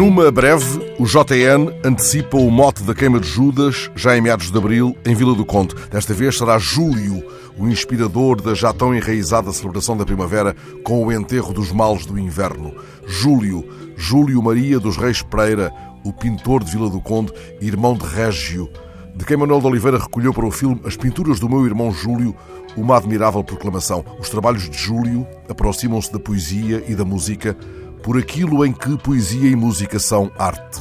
Numa 0.00 0.30
breve, 0.30 0.94
o 0.98 1.04
JN 1.04 1.70
antecipa 1.84 2.38
o 2.38 2.50
mote 2.50 2.82
da 2.84 2.94
queima 2.94 3.20
de 3.20 3.28
Judas, 3.28 3.90
já 3.94 4.16
em 4.16 4.22
meados 4.22 4.50
de 4.50 4.56
abril, 4.56 4.96
em 5.04 5.14
Vila 5.14 5.34
do 5.34 5.44
Conde. 5.44 5.74
Desta 5.90 6.14
vez 6.14 6.38
será 6.38 6.58
Júlio, 6.58 7.22
o 7.58 7.68
inspirador 7.68 8.40
da 8.40 8.54
já 8.54 8.72
tão 8.72 8.94
enraizada 8.94 9.52
celebração 9.52 9.98
da 9.98 10.06
primavera 10.06 10.56
com 10.82 11.04
o 11.04 11.12
enterro 11.12 11.52
dos 11.52 11.70
males 11.70 12.06
do 12.06 12.18
inverno. 12.18 12.74
Júlio, 13.06 13.62
Júlio 13.94 14.42
Maria 14.42 14.80
dos 14.80 14.96
Reis 14.96 15.20
Pereira, 15.20 15.70
o 16.02 16.14
pintor 16.14 16.64
de 16.64 16.72
Vila 16.72 16.88
do 16.88 17.02
Conde, 17.02 17.34
irmão 17.60 17.92
de 17.92 18.06
Régio, 18.06 18.70
de 19.14 19.26
quem 19.26 19.36
Manuel 19.36 19.60
de 19.60 19.66
Oliveira 19.66 19.98
recolheu 19.98 20.32
para 20.32 20.46
o 20.46 20.50
filme 20.50 20.80
As 20.82 20.96
Pinturas 20.96 21.38
do 21.38 21.46
Meu 21.46 21.66
Irmão 21.66 21.92
Júlio, 21.92 22.34
uma 22.74 22.96
admirável 22.96 23.44
proclamação. 23.44 24.02
Os 24.18 24.30
trabalhos 24.30 24.66
de 24.66 24.78
Júlio 24.78 25.26
aproximam-se 25.46 26.10
da 26.10 26.18
poesia 26.18 26.82
e 26.88 26.94
da 26.94 27.04
música 27.04 27.54
por 28.02 28.18
aquilo 28.18 28.64
em 28.64 28.72
que 28.72 28.96
poesia 28.98 29.50
e 29.50 29.56
música 29.56 29.98
são 29.98 30.30
arte. 30.38 30.80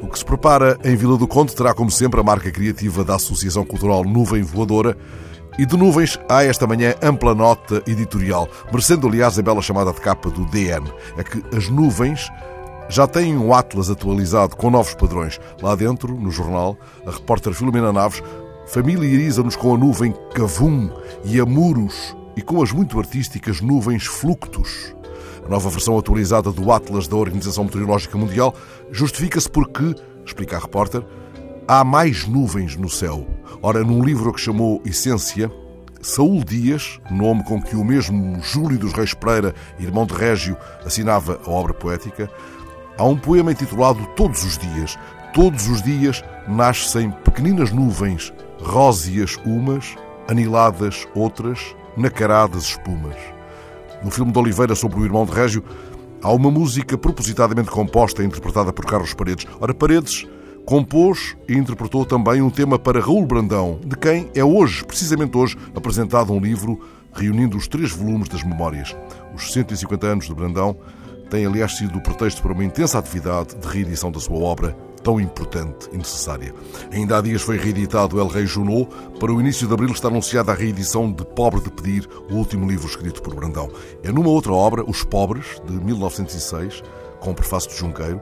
O 0.00 0.08
que 0.08 0.18
se 0.18 0.24
prepara 0.24 0.78
em 0.84 0.94
Vila 0.94 1.16
do 1.16 1.26
Conde 1.26 1.54
terá, 1.54 1.74
como 1.74 1.90
sempre, 1.90 2.20
a 2.20 2.22
marca 2.22 2.50
criativa 2.50 3.04
da 3.04 3.16
Associação 3.16 3.64
Cultural 3.64 4.04
Nuvem 4.04 4.42
Voadora. 4.42 4.96
E 5.58 5.64
de 5.64 5.74
nuvens 5.76 6.18
há 6.28 6.44
esta 6.44 6.66
manhã 6.66 6.94
ampla 7.02 7.34
nota 7.34 7.82
editorial, 7.86 8.46
merecendo, 8.70 9.08
aliás, 9.08 9.38
a 9.38 9.42
bela 9.42 9.62
chamada 9.62 9.90
de 9.90 10.00
capa 10.00 10.28
do 10.28 10.44
DN. 10.46 10.86
É 11.16 11.24
que 11.24 11.42
as 11.56 11.68
nuvens 11.70 12.30
já 12.88 13.06
têm 13.06 13.36
um 13.36 13.54
Atlas 13.54 13.88
atualizado 13.88 14.54
com 14.54 14.70
novos 14.70 14.94
padrões. 14.94 15.40
Lá 15.62 15.74
dentro, 15.74 16.14
no 16.14 16.30
jornal, 16.30 16.76
a 17.06 17.10
repórter 17.10 17.54
Filomena 17.54 17.92
Naves 17.92 18.22
familiariza-nos 18.66 19.56
com 19.56 19.74
a 19.74 19.78
nuvem 19.78 20.14
Cavum 20.34 20.90
e 21.24 21.40
a 21.40 21.46
Muros 21.46 22.14
e 22.36 22.42
com 22.42 22.62
as 22.62 22.70
muito 22.70 22.98
artísticas 22.98 23.60
nuvens 23.60 24.04
Fluctus. 24.04 24.94
A 25.46 25.48
nova 25.48 25.70
versão 25.70 25.96
atualizada 25.96 26.50
do 26.50 26.72
Atlas 26.72 27.06
da 27.06 27.14
Organização 27.14 27.62
Meteorológica 27.62 28.18
Mundial 28.18 28.52
justifica-se 28.90 29.48
porque, 29.48 29.94
explica 30.24 30.56
a 30.56 30.58
repórter, 30.58 31.06
há 31.68 31.84
mais 31.84 32.26
nuvens 32.26 32.74
no 32.74 32.90
céu. 32.90 33.24
Ora, 33.62 33.84
num 33.84 34.02
livro 34.02 34.32
que 34.32 34.40
chamou 34.40 34.82
Essência, 34.84 35.48
Saúl 36.02 36.42
Dias, 36.42 36.98
nome 37.12 37.44
com 37.44 37.62
que 37.62 37.76
o 37.76 37.84
mesmo 37.84 38.42
Júlio 38.42 38.76
dos 38.76 38.92
Reis 38.92 39.14
Pereira, 39.14 39.54
irmão 39.78 40.04
de 40.04 40.14
Régio, 40.14 40.56
assinava 40.84 41.40
a 41.46 41.48
obra 41.48 41.72
poética, 41.72 42.28
há 42.98 43.04
um 43.04 43.16
poema 43.16 43.52
intitulado 43.52 44.04
Todos 44.16 44.42
os 44.42 44.58
Dias. 44.58 44.98
Todos 45.32 45.68
os 45.68 45.80
dias 45.80 46.24
nascem 46.48 47.12
pequeninas 47.22 47.70
nuvens, 47.70 48.32
róseas 48.60 49.36
umas, 49.44 49.94
aniladas 50.28 51.06
outras, 51.14 51.76
nacaradas 51.96 52.64
espumas. 52.64 53.35
No 54.02 54.10
filme 54.10 54.32
de 54.32 54.38
Oliveira 54.38 54.74
sobre 54.74 55.00
o 55.00 55.04
irmão 55.04 55.24
de 55.24 55.32
Régio, 55.32 55.64
há 56.22 56.32
uma 56.32 56.50
música 56.50 56.96
propositadamente 56.98 57.70
composta 57.70 58.22
e 58.22 58.26
interpretada 58.26 58.72
por 58.72 58.84
Carlos 58.84 59.14
Paredes. 59.14 59.46
Ora, 59.60 59.74
Paredes 59.74 60.26
compôs 60.64 61.36
e 61.48 61.54
interpretou 61.54 62.04
também 62.04 62.42
um 62.42 62.50
tema 62.50 62.78
para 62.78 63.00
Raul 63.00 63.24
Brandão, 63.24 63.80
de 63.84 63.96
quem 63.96 64.28
é 64.34 64.44
hoje, 64.44 64.84
precisamente 64.84 65.36
hoje, 65.36 65.56
apresentado 65.74 66.32
um 66.32 66.40
livro 66.40 66.80
reunindo 67.12 67.56
os 67.56 67.68
três 67.68 67.92
volumes 67.92 68.28
das 68.28 68.42
memórias. 68.42 68.94
Os 69.34 69.52
150 69.52 70.06
anos 70.06 70.26
de 70.26 70.34
Brandão 70.34 70.76
têm, 71.30 71.46
aliás, 71.46 71.76
sido 71.76 71.98
o 71.98 72.02
pretexto 72.02 72.42
para 72.42 72.52
uma 72.52 72.64
intensa 72.64 72.98
atividade 72.98 73.56
de 73.56 73.66
reedição 73.66 74.10
da 74.10 74.20
sua 74.20 74.36
obra 74.36 74.76
tão 75.06 75.20
importante 75.20 75.88
e 75.92 75.96
necessária. 75.96 76.52
Ainda 76.90 77.16
há 77.16 77.20
dias 77.20 77.40
foi 77.40 77.56
reeditado 77.56 78.18
El 78.18 78.26
Rei 78.26 78.44
Junot. 78.44 78.88
Para 79.20 79.32
o 79.32 79.40
início 79.40 79.68
de 79.68 79.72
abril 79.72 79.92
está 79.92 80.08
anunciada 80.08 80.50
a 80.50 80.54
reedição 80.56 81.12
de 81.12 81.24
Pobre 81.24 81.60
de 81.60 81.70
Pedir, 81.70 82.08
o 82.28 82.34
último 82.34 82.68
livro 82.68 82.88
escrito 82.88 83.22
por 83.22 83.32
Brandão. 83.32 83.70
É 84.02 84.10
numa 84.10 84.30
outra 84.30 84.52
obra, 84.52 84.82
Os 84.84 85.04
Pobres, 85.04 85.62
de 85.64 85.74
1906, 85.74 86.82
com 87.20 87.30
o 87.30 87.34
prefácio 87.36 87.70
de 87.70 87.76
Junqueiro, 87.76 88.20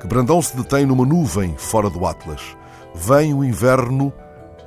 que 0.00 0.06
Brandão 0.06 0.40
se 0.40 0.56
detém 0.56 0.86
numa 0.86 1.04
nuvem 1.04 1.56
fora 1.58 1.90
do 1.90 2.06
Atlas. 2.06 2.56
Vem 2.94 3.34
o 3.34 3.42
inverno 3.42 4.12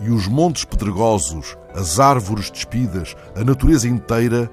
e 0.02 0.10
os 0.10 0.28
montes 0.28 0.66
pedregosos, 0.66 1.58
as 1.74 1.98
árvores 1.98 2.52
despidas, 2.52 3.16
a 3.38 3.42
natureza 3.42 3.88
inteira 3.88 4.52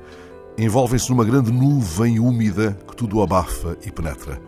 envolvem-se 0.56 1.10
numa 1.10 1.24
grande 1.24 1.50
nuvem 1.50 2.20
úmida 2.20 2.78
que 2.86 2.94
tudo 2.94 3.20
abafa 3.20 3.76
e 3.84 3.90
penetra. 3.90 4.40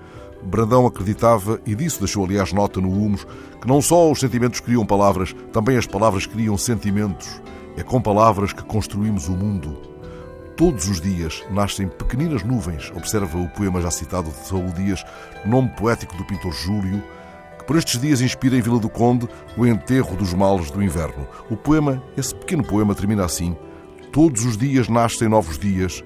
Brandão 0.43 0.87
acreditava, 0.87 1.61
e 1.65 1.75
disso 1.75 2.01
deixou 2.01 2.25
aliás 2.25 2.53
nota 2.53 2.81
no 2.81 2.91
Humus, 2.91 3.27
que 3.61 3.69
não 3.69 3.81
só 3.81 4.11
os 4.11 4.21
sentimentos 4.21 4.61
criam 4.61 4.85
palavras, 4.85 5.35
também 5.53 5.77
as 5.77 5.87
palavras 5.87 6.27
criam 6.27 6.59
sentimentos. 6.59 7.41
É 7.77 7.83
com 7.83 8.01
palavras 8.01 8.53
que 8.53 8.63
construímos 8.63 9.29
o 9.29 9.33
mundo. 9.33 9.93
Todos 10.57 10.89
os 10.89 11.01
dias 11.01 11.43
nascem 11.51 11.89
pequeninas 11.89 12.43
nuvens, 12.43 12.93
observa 12.95 13.39
o 13.39 13.49
poema 13.49 13.81
já 13.81 13.91
citado 13.91 14.31
de 14.31 14.47
Saúl 14.47 14.71
Dias, 14.73 15.03
nome 15.47 15.71
poético 15.71 16.17
do 16.17 16.25
pintor 16.25 16.53
Júlio, 16.53 17.03
que 17.59 17.65
por 17.65 17.77
estes 17.77 18.01
dias 18.01 18.21
inspira 18.21 18.57
em 18.57 18.61
Vila 18.61 18.79
do 18.79 18.91
Conde 18.91 19.27
o 19.57 19.67
enterro 19.67 20.17
dos 20.17 20.35
males 20.35 20.71
do 20.71 20.83
inverno. 20.83 21.27
O 21.49 21.57
poema, 21.57 22.03
esse 22.17 22.35
pequeno 22.35 22.63
poema, 22.63 22.95
termina 22.95 23.25
assim: 23.25 23.57
Todos 24.13 24.45
os 24.45 24.59
dias 24.59 24.89
nascem 24.89 25.29
novos 25.29 25.59
dias, 25.59 26.05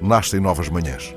nascem 0.00 0.38
novas 0.38 0.68
manhãs. 0.68 1.14